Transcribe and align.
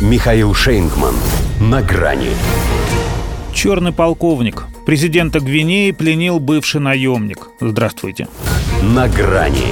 Михаил 0.00 0.54
Шейнгман. 0.54 1.14
На 1.60 1.82
грани. 1.82 2.30
Черный 3.52 3.92
полковник. 3.92 4.64
Президента 4.86 5.40
Гвинеи 5.40 5.90
пленил 5.90 6.40
бывший 6.40 6.80
наемник. 6.80 7.48
Здравствуйте. 7.60 8.26
На 8.82 9.08
грани. 9.08 9.66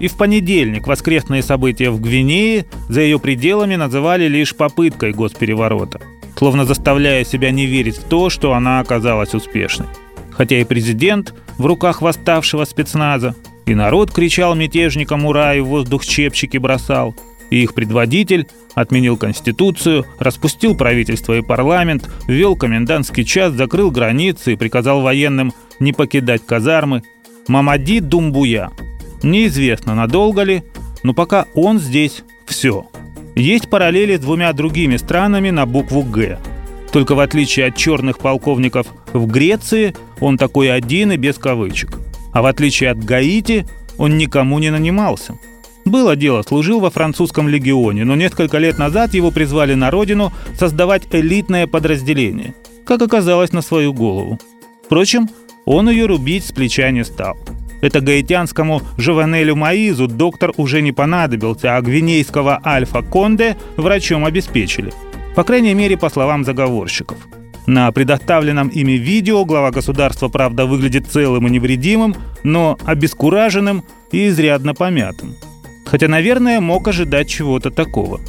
И 0.00 0.08
в 0.08 0.16
понедельник 0.16 0.88
воскресные 0.88 1.44
события 1.44 1.90
в 1.90 2.00
Гвинее 2.00 2.66
за 2.88 3.02
ее 3.02 3.20
пределами 3.20 3.76
называли 3.76 4.26
лишь 4.26 4.56
попыткой 4.56 5.12
госпереворота, 5.12 6.00
словно 6.36 6.64
заставляя 6.64 7.22
себя 7.24 7.52
не 7.52 7.66
верить 7.66 7.98
в 7.98 8.02
то, 8.02 8.28
что 8.28 8.54
она 8.54 8.80
оказалась 8.80 9.34
успешной. 9.34 9.86
Хотя 10.32 10.60
и 10.60 10.64
президент 10.64 11.32
в 11.58 11.66
руках 11.66 12.02
восставшего 12.02 12.64
спецназа, 12.64 13.36
и 13.66 13.74
народ 13.76 14.10
кричал 14.10 14.56
мятежникам 14.56 15.26
«Ура!» 15.26 15.54
и 15.54 15.60
в 15.60 15.66
воздух 15.66 16.04
чепчики 16.04 16.58
бросал– 16.58 17.14
и 17.50 17.62
их 17.62 17.74
предводитель 17.74 18.48
отменил 18.74 19.16
Конституцию, 19.16 20.04
распустил 20.18 20.76
правительство 20.76 21.36
и 21.36 21.42
парламент, 21.42 22.10
ввел 22.26 22.56
комендантский 22.56 23.24
час, 23.24 23.52
закрыл 23.52 23.90
границы 23.90 24.52
и 24.52 24.56
приказал 24.56 25.02
военным 25.02 25.52
не 25.78 25.92
покидать 25.92 26.44
казармы. 26.44 27.02
Мамади 27.46 28.00
Думбуя. 28.00 28.70
Неизвестно, 29.22 29.94
надолго 29.94 30.42
ли, 30.42 30.64
но 31.02 31.14
пока 31.14 31.46
он 31.54 31.78
здесь 31.78 32.24
все. 32.46 32.86
Есть 33.36 33.68
параллели 33.68 34.16
с 34.16 34.20
двумя 34.20 34.52
другими 34.52 34.96
странами 34.96 35.50
на 35.50 35.66
букву 35.66 36.02
«Г». 36.02 36.38
Только 36.92 37.14
в 37.16 37.20
отличие 37.20 37.66
от 37.66 37.76
черных 37.76 38.18
полковников 38.18 38.86
в 39.12 39.26
Греции, 39.26 39.94
он 40.20 40.38
такой 40.38 40.72
один 40.72 41.10
и 41.10 41.16
без 41.16 41.36
кавычек. 41.36 41.98
А 42.32 42.40
в 42.40 42.46
отличие 42.46 42.90
от 42.90 43.04
Гаити, 43.04 43.66
он 43.98 44.16
никому 44.16 44.58
не 44.60 44.70
нанимался– 44.70 45.34
было 45.84 46.16
дело, 46.16 46.42
служил 46.42 46.80
во 46.80 46.90
французском 46.90 47.48
легионе, 47.48 48.04
но 48.04 48.16
несколько 48.16 48.58
лет 48.58 48.78
назад 48.78 49.14
его 49.14 49.30
призвали 49.30 49.74
на 49.74 49.90
родину 49.90 50.32
создавать 50.58 51.02
элитное 51.12 51.66
подразделение. 51.66 52.54
Как 52.84 53.02
оказалось, 53.02 53.52
на 53.52 53.62
свою 53.62 53.92
голову. 53.92 54.38
Впрочем, 54.84 55.28
он 55.64 55.88
ее 55.88 56.06
рубить 56.06 56.46
с 56.46 56.52
плеча 56.52 56.90
не 56.90 57.04
стал. 57.04 57.36
Это 57.80 58.00
гаитянскому 58.00 58.80
Жованелю 58.96 59.56
Маизу 59.56 60.08
доктор 60.08 60.52
уже 60.56 60.80
не 60.80 60.92
понадобился, 60.92 61.76
а 61.76 61.82
гвинейского 61.82 62.60
Альфа 62.64 63.02
Конде 63.02 63.56
врачом 63.76 64.24
обеспечили. 64.24 64.92
По 65.34 65.44
крайней 65.44 65.74
мере, 65.74 65.98
по 65.98 66.08
словам 66.08 66.44
заговорщиков. 66.44 67.18
На 67.66 67.90
предоставленном 67.92 68.68
ими 68.68 68.92
видео 68.92 69.44
глава 69.44 69.70
государства, 69.70 70.28
правда, 70.28 70.66
выглядит 70.66 71.06
целым 71.08 71.46
и 71.46 71.50
невредимым, 71.50 72.14
но 72.42 72.78
обескураженным 72.84 73.84
и 74.12 74.28
изрядно 74.28 74.74
помятым. 74.74 75.34
Хотя, 75.84 76.08
наверное, 76.08 76.60
мог 76.60 76.88
ожидать 76.88 77.28
чего-то 77.28 77.70
такого. 77.70 78.20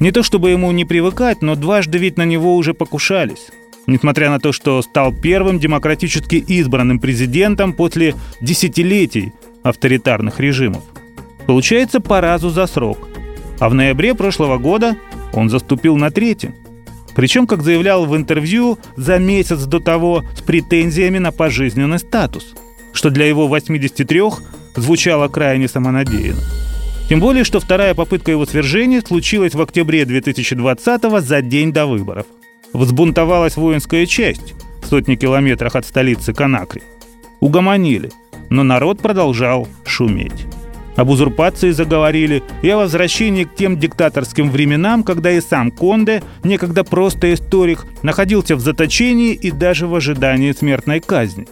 Не 0.00 0.10
то 0.10 0.22
чтобы 0.22 0.50
ему 0.50 0.70
не 0.72 0.84
привыкать, 0.84 1.42
но 1.42 1.54
дважды 1.54 1.98
ведь 1.98 2.16
на 2.16 2.24
него 2.24 2.56
уже 2.56 2.74
покушались. 2.74 3.48
Несмотря 3.86 4.30
на 4.30 4.40
то, 4.40 4.52
что 4.52 4.80
стал 4.82 5.12
первым 5.12 5.58
демократически 5.58 6.36
избранным 6.36 6.98
президентом 6.98 7.72
после 7.72 8.14
десятилетий 8.40 9.32
авторитарных 9.62 10.40
режимов. 10.40 10.82
Получается 11.46 12.00
по 12.00 12.20
разу 12.20 12.50
за 12.50 12.66
срок. 12.66 13.08
А 13.60 13.68
в 13.68 13.74
ноябре 13.74 14.14
прошлого 14.14 14.58
года 14.58 14.96
он 15.32 15.50
заступил 15.50 15.96
на 15.96 16.10
третий. 16.10 16.50
Причем, 17.14 17.46
как 17.46 17.62
заявлял 17.62 18.06
в 18.06 18.16
интервью, 18.16 18.78
за 18.96 19.18
месяц 19.18 19.64
до 19.64 19.78
того 19.78 20.24
с 20.36 20.42
претензиями 20.42 21.18
на 21.18 21.30
пожизненный 21.30 21.98
статус, 21.98 22.54
что 22.92 23.10
для 23.10 23.26
его 23.26 23.46
83 23.46 24.22
звучало 24.74 25.28
крайне 25.28 25.68
самонадеянно. 25.68 26.63
Тем 27.08 27.20
более, 27.20 27.44
что 27.44 27.60
вторая 27.60 27.94
попытка 27.94 28.30
его 28.30 28.46
свержения 28.46 29.02
случилась 29.02 29.54
в 29.54 29.60
октябре 29.60 30.02
2020-го 30.02 31.20
за 31.20 31.42
день 31.42 31.72
до 31.72 31.86
выборов. 31.86 32.26
Взбунтовалась 32.72 33.56
воинская 33.56 34.06
часть 34.06 34.54
в 34.82 34.86
сотни 34.86 35.14
километрах 35.14 35.76
от 35.76 35.84
столицы 35.84 36.32
Канакри. 36.32 36.82
Угомонили, 37.40 38.10
но 38.48 38.62
народ 38.62 39.00
продолжал 39.00 39.68
шуметь. 39.84 40.46
Об 40.96 41.10
узурпации 41.10 41.72
заговорили 41.72 42.42
и 42.62 42.70
о 42.70 42.78
возвращении 42.78 43.44
к 43.44 43.54
тем 43.54 43.78
диктаторским 43.78 44.50
временам, 44.50 45.02
когда 45.02 45.32
и 45.32 45.40
сам 45.40 45.70
Конде, 45.72 46.22
некогда 46.42 46.84
просто 46.84 47.34
историк, 47.34 47.84
находился 48.02 48.56
в 48.56 48.60
заточении 48.60 49.34
и 49.34 49.50
даже 49.50 49.86
в 49.86 49.94
ожидании 49.94 50.52
смертной 50.52 51.00
казни. 51.00 51.48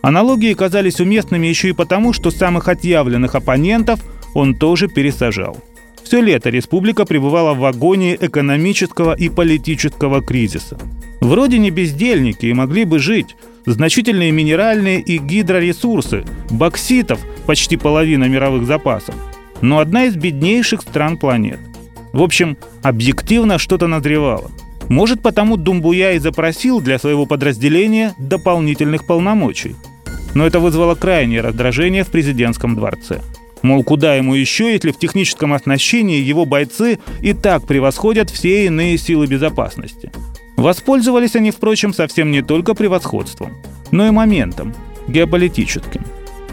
Аналогии 0.00 0.54
казались 0.54 1.00
уместными 1.00 1.46
еще 1.46 1.68
и 1.68 1.72
потому, 1.72 2.12
что 2.12 2.30
самых 2.30 2.66
отъявленных 2.66 3.36
оппонентов– 3.36 4.00
он 4.34 4.54
тоже 4.54 4.88
пересажал. 4.88 5.56
Все 6.02 6.22
лето 6.22 6.48
республика 6.48 7.04
пребывала 7.04 7.54
в 7.54 7.64
агонии 7.64 8.16
экономического 8.18 9.14
и 9.14 9.28
политического 9.28 10.22
кризиса. 10.22 10.78
Вроде 11.20 11.58
не 11.58 11.70
бездельники 11.70 12.46
и 12.46 12.54
могли 12.54 12.84
бы 12.84 12.98
жить. 12.98 13.36
Значительные 13.66 14.32
минеральные 14.32 15.00
и 15.00 15.18
гидроресурсы, 15.18 16.24
бокситов 16.50 17.20
почти 17.46 17.76
половина 17.76 18.24
мировых 18.24 18.64
запасов. 18.64 19.14
Но 19.60 19.80
одна 19.80 20.04
из 20.04 20.16
беднейших 20.16 20.80
стран 20.80 21.18
планет. 21.18 21.58
В 22.12 22.22
общем, 22.22 22.56
объективно 22.82 23.58
что-то 23.58 23.86
назревало. 23.86 24.50
Может, 24.88 25.20
потому 25.20 25.56
Думбуя 25.58 26.12
и 26.12 26.18
запросил 26.18 26.80
для 26.80 26.98
своего 26.98 27.26
подразделения 27.26 28.14
дополнительных 28.18 29.06
полномочий. 29.06 29.76
Но 30.34 30.46
это 30.46 30.60
вызвало 30.60 30.94
крайнее 30.94 31.42
раздражение 31.42 32.04
в 32.04 32.08
президентском 32.08 32.74
дворце. 32.74 33.20
Мол, 33.62 33.82
куда 33.82 34.14
ему 34.14 34.34
еще, 34.34 34.72
если 34.72 34.92
в 34.92 34.98
техническом 34.98 35.52
оснащении 35.52 36.20
его 36.20 36.44
бойцы 36.44 36.98
и 37.20 37.32
так 37.32 37.66
превосходят 37.66 38.30
все 38.30 38.66
иные 38.66 38.98
силы 38.98 39.26
безопасности. 39.26 40.12
Воспользовались 40.56 41.36
они, 41.36 41.50
впрочем, 41.50 41.92
совсем 41.92 42.30
не 42.30 42.42
только 42.42 42.74
превосходством, 42.74 43.56
но 43.90 44.06
и 44.06 44.10
моментом, 44.10 44.74
геополитическим. 45.06 46.04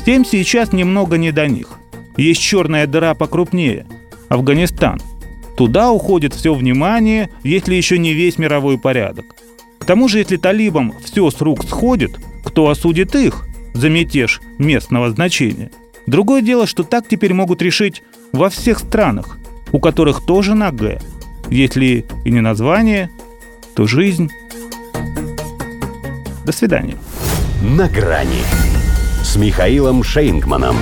Всем 0.02 0.26
сейчас 0.26 0.74
немного 0.74 1.18
не 1.18 1.32
до 1.32 1.48
них. 1.48 1.80
Есть 2.18 2.42
черная 2.42 2.88
дыра 2.88 3.14
покрупнее– 3.14 3.86
Афганистан. 4.30 5.02
Туда 5.58 5.92
уходит 5.92 6.34
все 6.34 6.54
внимание, 6.54 7.30
если 7.44 7.76
еще 7.76 7.98
не 7.98 8.14
весь 8.14 8.38
мировой 8.38 8.78
порядок. 8.78 9.26
К 9.80 9.86
тому 9.86 10.08
же, 10.08 10.20
если 10.20 10.38
талибам 10.38 10.94
все 11.04 11.30
с 11.30 11.42
рук 11.42 11.64
сходит, 11.64 12.20
кто 12.44 12.70
осудит 12.70 13.16
их 13.16 13.46
за 13.74 13.90
мятеж 13.90 14.42
местного 14.58 15.12
значения– 15.12 15.72
Другое 16.08 16.42
дело, 16.42 16.68
что 16.68 16.84
так 16.84 17.08
теперь 17.08 17.34
могут 17.34 17.62
решить 17.62 18.04
во 18.32 18.50
всех 18.50 18.80
странах, 18.80 19.38
у 19.72 19.80
которых 19.80 20.26
тоже 20.26 20.56
на 20.56 20.72
«Г». 20.72 21.00
Если 21.50 22.06
и 22.24 22.32
не 22.32 22.42
название, 22.42 23.10
то 23.76 23.86
жизнь. 23.86 24.30
До 26.44 26.52
свидания. 26.52 26.98
На 27.62 27.88
грани 27.88 28.44
с 29.24 29.36
Михаилом 29.36 30.04
Шейнгманом. 30.04 30.76